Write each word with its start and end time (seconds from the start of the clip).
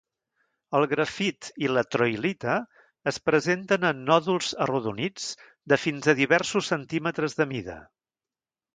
El 0.77 0.85
grafit 0.93 1.49
i 1.65 1.69
la 1.71 1.83
troilita 1.95 2.55
es 3.13 3.21
presenten 3.31 3.87
en 3.91 4.01
nòduls 4.09 4.51
arrodonits 4.67 5.31
de 5.75 5.83
fins 5.87 6.13
a 6.17 6.21
diversos 6.25 6.75
centímetres 6.75 7.43
de 7.43 7.53
mida. 7.57 7.81